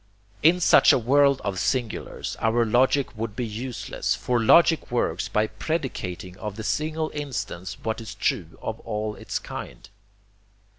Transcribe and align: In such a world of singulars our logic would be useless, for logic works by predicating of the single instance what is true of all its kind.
In 0.41 0.59
such 0.59 0.91
a 0.91 0.97
world 0.97 1.41
of 1.43 1.59
singulars 1.59 2.35
our 2.39 2.65
logic 2.65 3.15
would 3.15 3.35
be 3.35 3.45
useless, 3.45 4.15
for 4.15 4.41
logic 4.41 4.89
works 4.89 5.27
by 5.27 5.45
predicating 5.45 6.35
of 6.37 6.55
the 6.55 6.63
single 6.63 7.11
instance 7.13 7.77
what 7.83 8.01
is 8.01 8.15
true 8.15 8.57
of 8.63 8.79
all 8.79 9.13
its 9.13 9.37
kind. 9.37 9.87